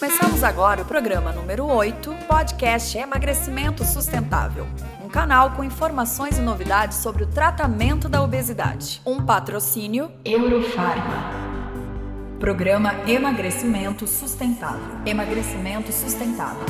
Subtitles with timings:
[0.00, 4.66] Começamos agora o programa número 8, podcast Emagrecimento Sustentável.
[5.04, 9.02] Um canal com informações e novidades sobre o tratamento da obesidade.
[9.04, 11.34] Um patrocínio Eurofarma.
[12.38, 15.02] Programa Emagrecimento Sustentável.
[15.04, 16.64] Emagrecimento Sustentável.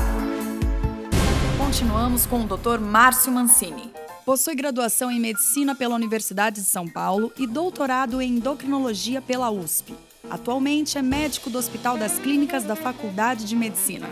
[1.57, 2.81] Continuamos com o Dr.
[2.81, 3.93] Márcio Mancini.
[4.27, 9.95] Possui graduação em Medicina pela Universidade de São Paulo e doutorado em Endocrinologia pela USP.
[10.31, 14.09] Atualmente é médico do Hospital das Clínicas da Faculdade de Medicina.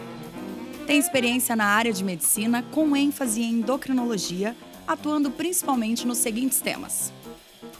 [0.84, 7.12] Tem experiência na área de medicina, com ênfase em endocrinologia, atuando principalmente nos seguintes temas: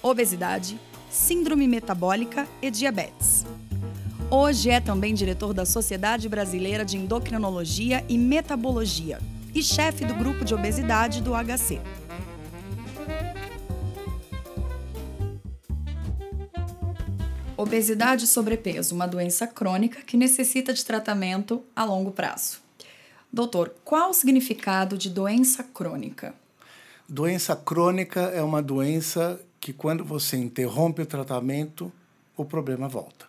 [0.00, 0.78] obesidade,
[1.10, 3.44] síndrome metabólica e diabetes.
[4.30, 9.18] Hoje é também diretor da Sociedade Brasileira de Endocrinologia e Metabologia
[9.52, 11.80] e chefe do grupo de obesidade do HC.
[17.58, 22.60] Obesidade e sobrepeso, uma doença crônica que necessita de tratamento a longo prazo.
[23.32, 26.32] Doutor, qual o significado de doença crônica?
[27.08, 31.92] Doença crônica é uma doença que, quando você interrompe o tratamento,
[32.36, 33.26] o problema volta.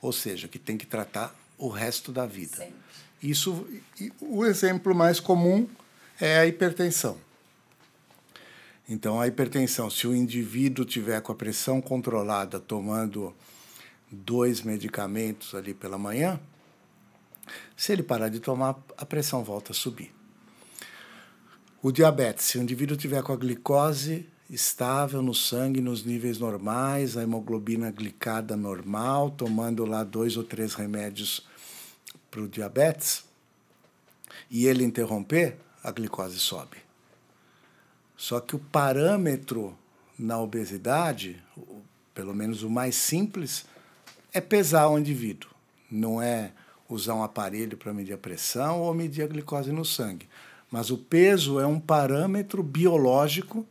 [0.00, 2.58] Ou seja, que tem que tratar o resto da vida.
[2.58, 2.74] Sempre.
[3.20, 3.66] Isso,
[4.20, 5.66] o exemplo mais comum
[6.20, 7.18] é a hipertensão.
[8.90, 13.32] Então, a hipertensão, se o indivíduo tiver com a pressão controlada, tomando
[14.10, 16.40] dois medicamentos ali pela manhã,
[17.76, 20.12] se ele parar de tomar, a pressão volta a subir.
[21.80, 27.16] O diabetes, se o indivíduo tiver com a glicose estável no sangue, nos níveis normais,
[27.16, 31.46] a hemoglobina glicada normal, tomando lá dois ou três remédios
[32.28, 33.24] para o diabetes,
[34.50, 36.89] e ele interromper, a glicose sobe.
[38.20, 39.74] Só que o parâmetro
[40.18, 41.42] na obesidade,
[42.12, 43.64] pelo menos o mais simples,
[44.30, 45.48] é pesar o indivíduo.
[45.90, 46.52] Não é
[46.86, 50.28] usar um aparelho para medir a pressão ou medir a glicose no sangue.
[50.70, 53.66] Mas o peso é um parâmetro biológico.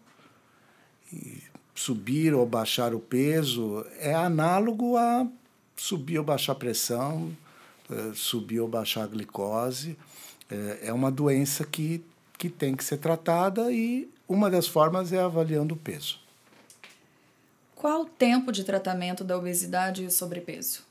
[1.75, 5.27] Subir ou baixar o peso é análogo a
[5.75, 7.31] subir ou baixar a pressão,
[7.88, 9.95] eh, subir ou baixar a glicose.
[10.49, 12.03] Eh, é uma doença que,
[12.39, 16.17] que tem que ser tratada e uma das formas é avaliando o peso.
[17.75, 20.83] Qual o tempo de tratamento da obesidade e o sobrepeso?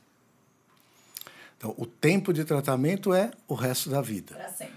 [1.57, 4.35] Então, o tempo de tratamento é o resto da vida.
[4.35, 4.75] Para sempre.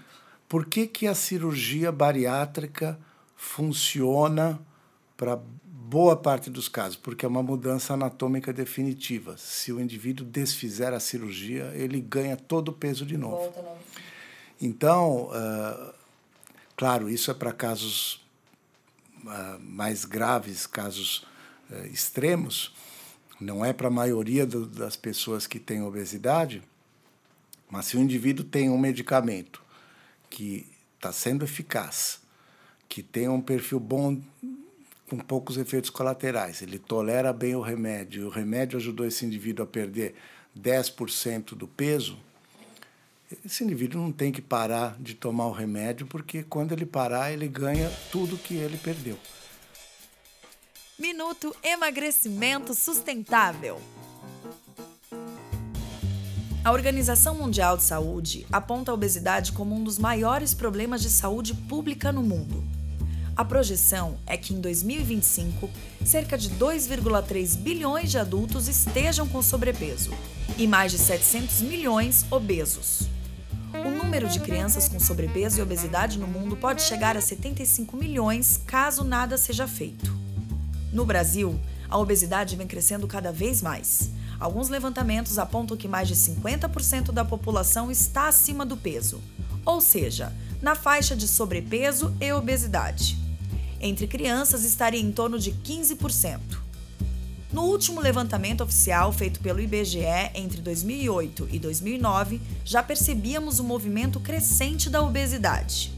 [0.49, 2.99] Por que, que a cirurgia bariátrica
[3.35, 4.59] funciona
[5.15, 6.97] para boa parte dos casos?
[6.97, 9.37] Porque é uma mudança anatômica definitiva.
[9.37, 13.37] Se o indivíduo desfizer a cirurgia, ele ganha todo o peso de novo.
[13.37, 13.77] Volta não.
[14.59, 16.02] Então, uh,
[16.75, 18.15] claro, isso é para casos
[19.23, 21.25] uh, mais graves, casos
[21.69, 22.73] uh, extremos,
[23.39, 26.61] não é para a maioria das pessoas que têm obesidade,
[27.69, 29.61] mas se o indivíduo tem um medicamento
[30.29, 32.21] que está sendo eficaz,
[32.87, 34.21] que tem um perfil bom
[35.09, 39.63] com poucos efeitos colaterais, ele tolera bem o remédio, e o remédio ajudou esse indivíduo
[39.63, 40.15] a perder
[40.57, 42.17] 10% do peso,
[43.45, 47.47] esse indivíduo não tem que parar de tomar o remédio, porque quando ele parar, ele
[47.47, 49.17] ganha tudo que ele perdeu.
[50.97, 53.81] Minuto Emagrecimento Sustentável.
[56.63, 61.53] A Organização Mundial de Saúde aponta a obesidade como um dos maiores problemas de saúde
[61.53, 62.63] pública no mundo.
[63.35, 65.69] A projeção é que em 2025,
[66.05, 70.11] cerca de 2,3 bilhões de adultos estejam com sobrepeso
[70.57, 73.12] e mais de 700 milhões obesos.
[74.13, 79.03] Número de crianças com sobrepeso e obesidade no mundo pode chegar a 75 milhões caso
[79.03, 80.15] nada seja feito.
[80.91, 81.59] No Brasil,
[81.89, 84.11] a obesidade vem crescendo cada vez mais.
[84.39, 89.19] Alguns levantamentos apontam que mais de 50% da população está acima do peso,
[89.65, 90.31] ou seja,
[90.61, 93.17] na faixa de sobrepeso e obesidade.
[93.81, 96.62] Entre crianças estaria em torno de 15%.
[97.53, 104.19] No último levantamento oficial feito pelo IBGE entre 2008 e 2009, já percebíamos um movimento
[104.19, 105.93] crescente da obesidade.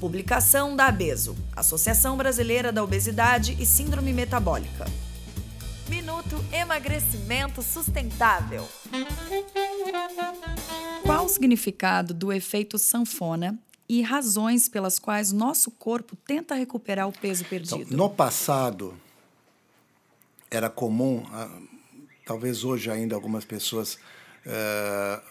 [0.00, 4.86] Publicação da ABESO, Associação Brasileira da Obesidade e Síndrome Metabólica.
[5.90, 8.66] Minuto Emagrecimento Sustentável.
[11.02, 17.12] Qual o significado do efeito sanfona e razões pelas quais nosso corpo tenta recuperar o
[17.12, 17.82] peso perdido?
[17.82, 18.94] Então, no passado,
[20.50, 21.48] era comum, ah,
[22.26, 23.94] talvez hoje ainda algumas pessoas
[24.46, 25.22] uh,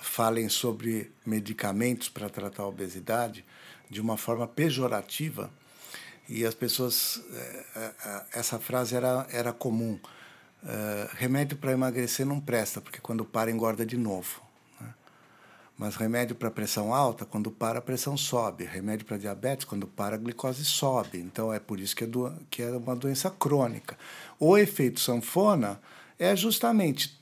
[0.00, 3.44] falem sobre medicamentos para tratar a obesidade
[3.88, 5.50] de uma forma pejorativa
[6.28, 9.98] e as pessoas uh, essa frase era era comum
[11.14, 14.42] remédio para emagrecer não presta porque quando para engorda de novo?
[15.80, 18.64] Mas remédio para pressão alta, quando para, a pressão sobe.
[18.64, 21.16] Remédio para diabetes, quando para, a glicose sobe.
[21.16, 23.96] Então, é por isso que é, do, que é uma doença crônica.
[24.38, 25.80] O efeito sanfona
[26.18, 27.18] é justamente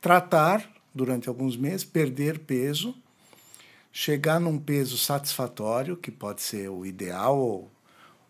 [0.00, 2.94] tratar durante alguns meses, perder peso,
[3.90, 7.70] chegar num peso satisfatório, que pode ser o ideal ou,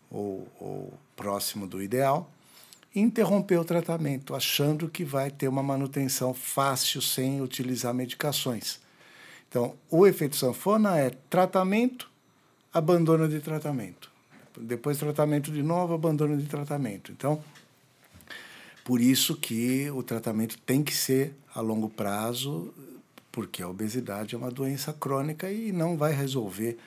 [0.09, 2.31] ou, ou próximo do ideal,
[2.95, 8.86] e interromper o tratamento, achando que vai ter uma manutenção fácil sem utilizar medicações.
[9.49, 12.09] Então, o efeito sanfona é tratamento,
[12.73, 14.11] abandono de tratamento.
[14.59, 17.11] Depois tratamento de novo, abandono de tratamento.
[17.11, 17.41] Então,
[18.83, 22.73] por isso que o tratamento tem que ser a longo prazo,
[23.31, 26.77] porque a obesidade é uma doença crônica e não vai resolver.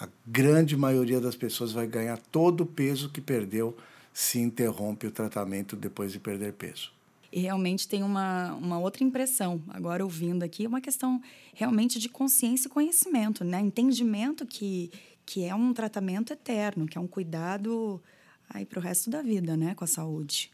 [0.00, 3.76] A grande maioria das pessoas vai ganhar todo o peso que perdeu
[4.12, 6.90] se interrompe o tratamento depois de perder peso
[7.32, 11.20] e realmente tem uma, uma outra impressão, agora ouvindo aqui, uma questão
[11.54, 13.58] realmente de consciência e conhecimento, né?
[13.58, 14.90] Entendimento que,
[15.24, 18.02] que é um tratamento eterno, que é um cuidado
[18.50, 19.74] aí para o resto da vida, né?
[19.74, 20.50] Com a saúde.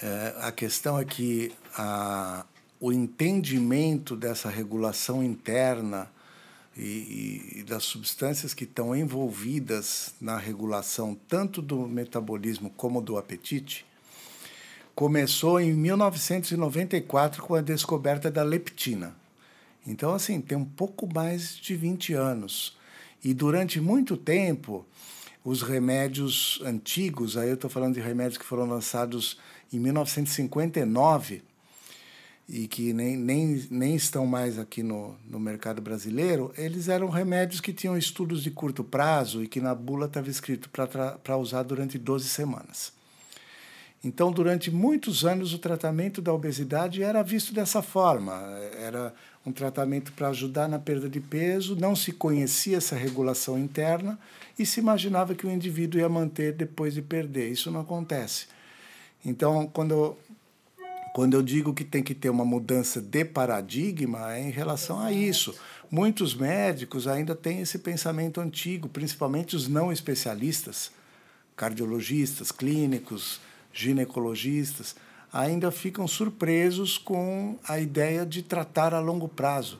[0.00, 2.46] É, a questão é que a,
[2.78, 6.08] o entendimento dessa regulação interna
[6.76, 13.84] e, e, das substâncias que estão envolvidas na regulação tanto do metabolismo como do apetite
[14.94, 19.14] começou em 1994 com a descoberta da leptina.
[19.86, 22.76] Então, assim, tem um pouco mais de 20 anos.
[23.24, 24.86] E durante muito tempo,
[25.44, 29.38] os remédios antigos, aí eu estou falando de remédios que foram lançados
[29.72, 31.42] em 1959
[32.48, 37.60] e que nem, nem, nem estão mais aqui no, no mercado brasileiro, eles eram remédios
[37.60, 41.96] que tinham estudos de curto prazo e que na bula estava escrito para usar durante
[41.96, 42.92] 12 semanas.
[44.02, 48.32] Então, durante muitos anos, o tratamento da obesidade era visto dessa forma.
[48.78, 49.14] Era
[49.44, 54.18] um tratamento para ajudar na perda de peso, não se conhecia essa regulação interna
[54.58, 57.50] e se imaginava que o indivíduo ia manter depois de perder.
[57.50, 58.46] Isso não acontece.
[59.24, 60.18] Então, quando eu,
[61.14, 65.12] quando eu digo que tem que ter uma mudança de paradigma, é em relação a
[65.12, 65.54] isso.
[65.90, 70.90] Muitos médicos ainda têm esse pensamento antigo, principalmente os não especialistas,
[71.54, 73.40] cardiologistas, clínicos,
[73.72, 74.94] ginecologistas,
[75.32, 79.78] ainda ficam surpresos com a ideia de tratar a longo prazo.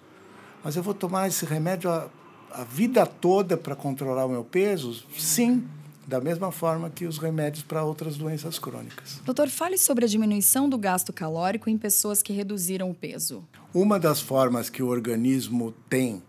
[0.62, 2.08] Mas eu vou tomar esse remédio a,
[2.52, 5.04] a vida toda para controlar o meu peso?
[5.18, 5.66] Sim,
[6.06, 9.20] da mesma forma que os remédios para outras doenças crônicas.
[9.24, 13.44] Doutor, fale sobre a diminuição do gasto calórico em pessoas que reduziram o peso.
[13.72, 16.22] Uma das formas que o organismo tem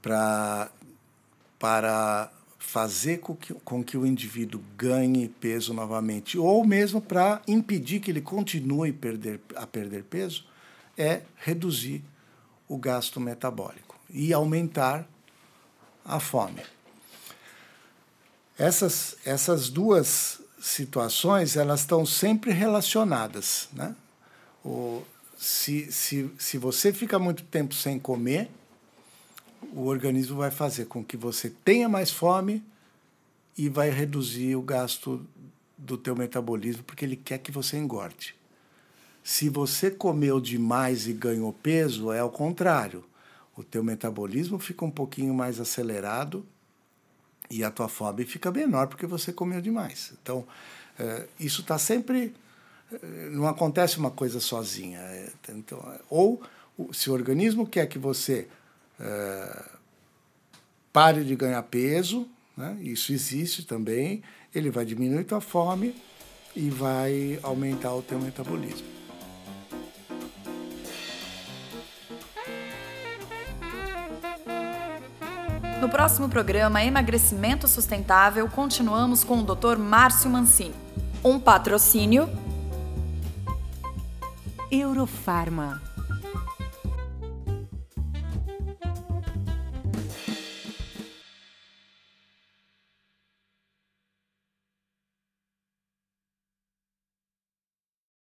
[0.00, 0.70] pra,
[1.58, 8.00] para fazer com que, com que o indivíduo ganhe peso novamente, ou mesmo para impedir
[8.00, 10.44] que ele continue perder, a perder peso,
[10.96, 12.02] é reduzir
[12.66, 15.08] o gasto metabólico e aumentar
[16.04, 16.62] a fome.
[18.58, 23.68] Essas, essas duas situações elas estão sempre relacionadas.
[23.72, 23.94] Né?
[24.64, 25.02] O,
[25.38, 28.50] se, se, se você fica muito tempo sem comer,
[29.72, 32.62] o organismo vai fazer com que você tenha mais fome
[33.56, 35.24] e vai reduzir o gasto
[35.76, 38.34] do teu metabolismo porque ele quer que você engorde.
[39.22, 43.04] Se você comeu demais e ganhou peso, é o contrário.
[43.56, 46.46] O teu metabolismo fica um pouquinho mais acelerado
[47.50, 50.12] e a tua fome fica menor porque você comeu demais.
[50.22, 50.46] Então,
[50.98, 52.34] é, isso está sempre.
[52.92, 54.98] É, não acontece uma coisa sozinha.
[55.00, 56.42] É, então, ou
[56.92, 58.48] se o organismo quer que você
[59.00, 59.64] é,
[60.92, 62.76] pare de ganhar peso, né?
[62.80, 64.22] isso existe também,
[64.54, 65.94] ele vai diminuir tua fome
[66.56, 68.98] e vai aumentar o teu metabolismo.
[75.80, 79.78] No próximo programa Emagrecimento Sustentável, continuamos com o Dr.
[79.78, 80.74] Márcio Mancini.
[81.22, 82.28] Um patrocínio
[84.70, 85.87] Eurofarma